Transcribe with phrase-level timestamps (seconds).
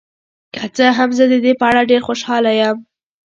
[0.55, 2.77] که څه هم، زه د دې په اړه ډیر خوشحاله یم.